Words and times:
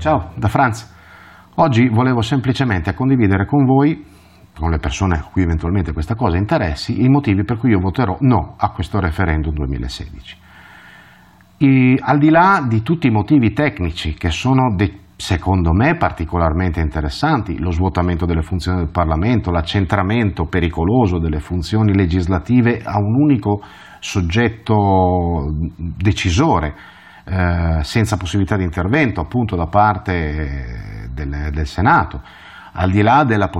Ciao, 0.00 0.30
da 0.34 0.48
Franz. 0.48 0.90
Oggi 1.56 1.86
volevo 1.88 2.22
semplicemente 2.22 2.94
condividere 2.94 3.44
con 3.44 3.66
voi, 3.66 4.02
con 4.58 4.70
le 4.70 4.78
persone 4.78 5.18
a 5.18 5.28
cui 5.30 5.42
eventualmente 5.42 5.92
questa 5.92 6.14
cosa 6.14 6.38
interessi, 6.38 7.04
i 7.04 7.08
motivi 7.10 7.44
per 7.44 7.58
cui 7.58 7.72
io 7.72 7.80
voterò 7.80 8.16
no 8.20 8.54
a 8.56 8.70
questo 8.70 8.98
referendum 8.98 9.52
2016. 9.52 10.36
E, 11.58 11.98
al 12.00 12.16
di 12.16 12.30
là 12.30 12.64
di 12.66 12.80
tutti 12.80 13.08
i 13.08 13.10
motivi 13.10 13.52
tecnici 13.52 14.14
che 14.14 14.30
sono 14.30 14.74
de- 14.74 15.00
secondo 15.16 15.74
me 15.74 15.96
particolarmente 15.98 16.80
interessanti, 16.80 17.58
lo 17.58 17.70
svuotamento 17.70 18.24
delle 18.24 18.40
funzioni 18.40 18.78
del 18.78 18.90
Parlamento, 18.90 19.50
l'accentramento 19.50 20.46
pericoloso 20.46 21.18
delle 21.18 21.40
funzioni 21.40 21.94
legislative 21.94 22.80
a 22.82 22.98
un 22.98 23.20
unico 23.20 23.60
soggetto 23.98 25.44
decisore, 25.76 26.74
eh, 27.24 27.78
senza 27.82 28.16
possibilità 28.16 28.56
di 28.56 28.64
intervento 28.64 29.20
appunto 29.20 29.56
da 29.56 29.66
parte 29.66 31.08
del, 31.12 31.50
del 31.52 31.66
Senato, 31.66 32.20
al 32.72 32.90
di 32.90 33.02
là 33.02 33.24
della, 33.24 33.50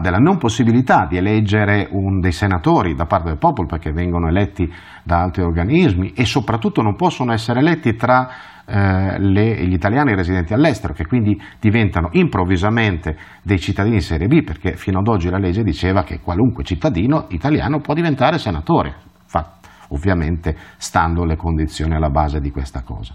della 0.00 0.18
non 0.18 0.38
possibilità 0.38 1.06
di 1.06 1.16
eleggere 1.16 1.88
un 1.90 2.20
dei 2.20 2.32
senatori 2.32 2.94
da 2.94 3.04
parte 3.04 3.28
del 3.28 3.38
popolo 3.38 3.68
perché 3.68 3.92
vengono 3.92 4.28
eletti 4.28 4.70
da 5.02 5.20
altri 5.20 5.42
organismi 5.42 6.12
e 6.12 6.24
soprattutto 6.24 6.80
non 6.80 6.96
possono 6.96 7.32
essere 7.32 7.60
eletti 7.60 7.94
tra 7.94 8.28
eh, 8.66 9.18
le, 9.18 9.66
gli 9.66 9.74
italiani 9.74 10.14
residenti 10.14 10.54
all'estero 10.54 10.94
che 10.94 11.06
quindi 11.06 11.38
diventano 11.60 12.08
improvvisamente 12.12 13.16
dei 13.42 13.58
cittadini 13.58 14.00
serie 14.00 14.26
B 14.26 14.42
perché 14.42 14.76
fino 14.76 15.00
ad 15.00 15.08
oggi 15.08 15.28
la 15.28 15.38
legge 15.38 15.62
diceva 15.62 16.02
che 16.02 16.20
qualunque 16.20 16.64
cittadino 16.64 17.26
italiano 17.28 17.80
può 17.80 17.92
diventare 17.92 18.38
senatore, 18.38 18.94
ovviamente 19.88 20.56
stando 20.76 21.24
le 21.24 21.36
condizioni 21.36 21.94
alla 21.94 22.10
base 22.10 22.40
di 22.40 22.50
questa 22.50 22.82
cosa. 22.82 23.14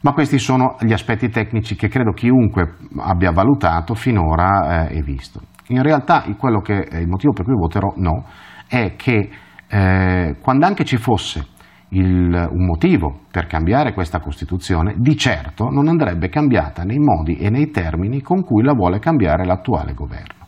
Ma 0.00 0.12
questi 0.12 0.38
sono 0.38 0.76
gli 0.80 0.92
aspetti 0.92 1.28
tecnici 1.28 1.74
che 1.74 1.88
credo 1.88 2.12
chiunque 2.12 2.76
abbia 2.98 3.32
valutato 3.32 3.94
finora 3.94 4.88
eh, 4.88 4.98
e 4.98 5.02
visto. 5.02 5.40
In 5.68 5.82
realtà 5.82 6.22
che 6.62 6.84
è 6.84 6.98
il 6.98 7.08
motivo 7.08 7.32
per 7.32 7.44
cui 7.44 7.54
voterò 7.54 7.92
no 7.96 8.24
è 8.68 8.94
che 8.94 9.30
eh, 9.68 10.36
quando 10.40 10.66
anche 10.66 10.84
ci 10.84 10.96
fosse 10.96 11.54
il, 11.88 12.48
un 12.50 12.66
motivo 12.66 13.20
per 13.30 13.46
cambiare 13.46 13.92
questa 13.92 14.20
Costituzione, 14.20 14.94
di 14.96 15.16
certo 15.16 15.68
non 15.70 15.88
andrebbe 15.88 16.28
cambiata 16.28 16.82
nei 16.82 16.98
modi 16.98 17.36
e 17.36 17.50
nei 17.50 17.70
termini 17.70 18.22
con 18.22 18.42
cui 18.42 18.62
la 18.62 18.74
vuole 18.74 18.98
cambiare 18.98 19.44
l'attuale 19.44 19.94
governo. 19.94 20.46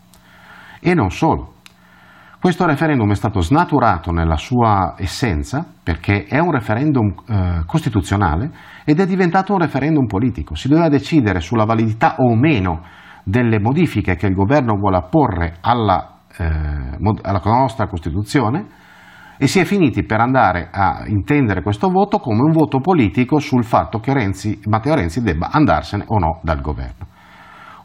E 0.81 0.95
non 0.95 1.11
solo. 1.11 1.55
Questo 2.41 2.67
referendum 2.67 3.11
è 3.11 3.17
stato 3.17 3.41
snaturato 3.41 4.13
nella 4.13 4.37
sua 4.37 4.95
essenza 4.97 5.67
perché 5.83 6.25
è 6.25 6.39
un 6.39 6.53
referendum 6.53 7.13
eh, 7.27 7.63
costituzionale 7.67 8.53
ed 8.85 9.01
è 9.01 9.07
diventato 9.07 9.55
un 9.55 9.59
referendum 9.59 10.07
politico. 10.07 10.55
Si 10.55 10.69
doveva 10.69 10.89
decidere 10.89 11.41
sulla 11.41 11.65
validità 11.65 12.15
o 12.19 12.37
meno 12.37 12.83
delle 13.25 13.59
modifiche 13.59 14.15
che 14.15 14.29
il 14.29 14.37
governo 14.37 14.77
vuole 14.77 14.99
apporre 14.99 15.57
alla, 15.61 16.21
eh, 16.37 16.47
alla 16.47 17.43
nostra 17.45 17.89
Costituzione 17.89 18.67
e 19.37 19.49
si 19.49 19.59
è 19.59 19.65
finiti 19.65 20.05
per 20.05 20.21
andare 20.21 20.69
a 20.71 21.03
intendere 21.07 21.63
questo 21.63 21.89
voto 21.91 22.21
come 22.21 22.43
un 22.43 22.53
voto 22.53 22.79
politico 22.79 23.41
sul 23.41 23.65
fatto 23.65 23.99
che 23.99 24.15
Renzi, 24.15 24.61
Matteo 24.67 24.95
Renzi 24.95 25.23
debba 25.23 25.51
andarsene 25.51 26.05
o 26.07 26.19
no 26.21 26.39
dal 26.45 26.61
governo. 26.61 27.08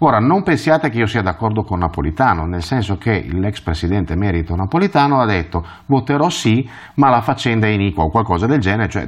Ora, 0.05 0.19
non 0.19 0.43
pensiate 0.43 0.89
che 0.89 0.97
io 0.97 1.05
sia 1.05 1.21
d'accordo 1.21 1.63
con 1.63 1.79
Napolitano, 1.79 2.45
nel 2.45 2.61
senso 2.61 2.97
che 2.97 3.25
l'ex 3.31 3.61
presidente 3.61 4.17
merito 4.17 4.53
Napolitano 4.53 5.21
ha 5.21 5.25
detto 5.25 5.65
voterò 5.85 6.27
sì, 6.27 6.69
ma 6.95 7.07
la 7.07 7.21
faccenda 7.21 7.67
è 7.67 7.69
iniqua 7.69 8.03
o 8.03 8.09
qualcosa 8.09 8.45
del 8.45 8.59
genere, 8.59 8.89
cioè 8.89 9.07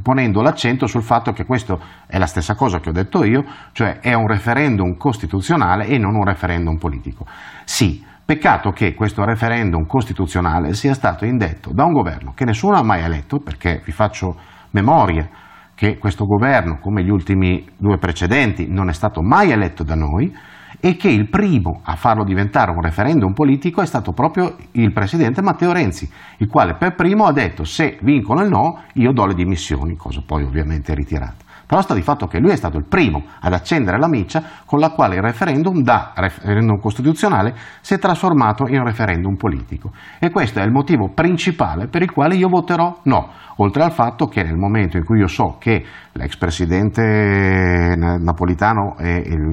ponendo 0.00 0.42
l'accento 0.42 0.86
sul 0.86 1.02
fatto 1.02 1.32
che 1.32 1.44
questo 1.44 1.80
è 2.06 2.16
la 2.16 2.26
stessa 2.26 2.54
cosa 2.54 2.78
che 2.78 2.90
ho 2.90 2.92
detto 2.92 3.24
io, 3.24 3.44
cioè 3.72 3.98
è 3.98 4.14
un 4.14 4.28
referendum 4.28 4.96
costituzionale 4.96 5.86
e 5.86 5.98
non 5.98 6.14
un 6.14 6.24
referendum 6.24 6.76
politico. 6.76 7.26
Sì, 7.64 8.04
Peccato 8.24 8.70
che 8.70 8.94
questo 8.94 9.24
referendum 9.24 9.86
costituzionale 9.86 10.74
sia 10.74 10.94
stato 10.94 11.24
indetto 11.24 11.70
da 11.72 11.84
un 11.84 11.92
governo 11.92 12.32
che 12.34 12.44
nessuno 12.44 12.76
ha 12.76 12.82
mai 12.84 13.02
eletto, 13.02 13.38
perché 13.38 13.80
vi 13.84 13.92
faccio 13.92 14.36
memoria 14.70 15.28
che 15.76 15.98
questo 15.98 16.24
governo, 16.24 16.78
come 16.80 17.04
gli 17.04 17.10
ultimi 17.10 17.64
due 17.76 17.98
precedenti, 17.98 18.66
non 18.66 18.88
è 18.88 18.94
stato 18.94 19.20
mai 19.22 19.50
eletto 19.50 19.84
da 19.84 19.94
noi 19.94 20.34
e 20.80 20.96
che 20.96 21.08
il 21.08 21.28
primo 21.28 21.80
a 21.84 21.96
farlo 21.96 22.24
diventare 22.24 22.70
un 22.70 22.80
referendum 22.80 23.32
politico 23.32 23.82
è 23.82 23.86
stato 23.86 24.12
proprio 24.12 24.56
il 24.72 24.92
presidente 24.92 25.42
Matteo 25.42 25.72
Renzi, 25.72 26.10
il 26.38 26.48
quale 26.48 26.76
per 26.76 26.94
primo 26.94 27.26
ha 27.26 27.32
detto 27.32 27.64
se 27.64 27.98
vincono 28.00 28.42
il 28.42 28.48
no 28.48 28.82
io 28.94 29.12
do 29.12 29.26
le 29.26 29.34
dimissioni, 29.34 29.96
cosa 29.96 30.22
poi 30.26 30.44
ovviamente 30.44 30.94
ritirata. 30.94 31.45
Però 31.66 31.80
sta 31.80 31.94
di 31.94 32.02
fatto 32.02 32.26
che 32.26 32.38
lui 32.38 32.52
è 32.52 32.56
stato 32.56 32.78
il 32.78 32.86
primo 32.88 33.24
ad 33.40 33.52
accendere 33.52 33.98
la 33.98 34.08
miccia 34.08 34.42
con 34.64 34.78
la 34.78 34.90
quale 34.90 35.16
il 35.16 35.22
referendum 35.22 35.82
da 35.82 36.12
referendum 36.14 36.78
costituzionale 36.78 37.54
si 37.80 37.94
è 37.94 37.98
trasformato 37.98 38.68
in 38.68 38.84
referendum 38.84 39.34
politico. 39.34 39.90
E 40.20 40.30
questo 40.30 40.60
è 40.60 40.62
il 40.62 40.70
motivo 40.70 41.10
principale 41.12 41.88
per 41.88 42.02
il 42.02 42.12
quale 42.12 42.36
io 42.36 42.48
voterò 42.48 43.00
no, 43.04 43.30
oltre 43.56 43.82
al 43.82 43.92
fatto 43.92 44.26
che 44.26 44.44
nel 44.44 44.56
momento 44.56 44.96
in 44.96 45.04
cui 45.04 45.18
io 45.18 45.26
so 45.26 45.56
che 45.58 45.84
l'ex 46.12 46.36
presidente 46.36 47.94
napolitano 47.96 48.96
e 48.98 49.16
il, 49.26 49.52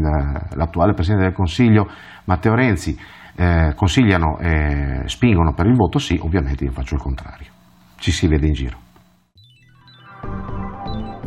l'attuale 0.56 0.94
presidente 0.94 1.26
del 1.26 1.36
Consiglio 1.36 1.90
Matteo 2.26 2.54
Renzi 2.54 2.98
eh, 3.36 3.74
consigliano 3.76 4.38
e 4.38 5.02
spingono 5.06 5.54
per 5.54 5.66
il 5.66 5.76
voto 5.76 5.98
sì, 5.98 6.20
ovviamente 6.22 6.64
io 6.64 6.72
faccio 6.72 6.94
il 6.96 7.02
contrario. 7.02 7.48
Ci 7.96 8.12
si 8.12 8.28
vede 8.28 8.46
in 8.46 8.54
giro. 8.54 8.78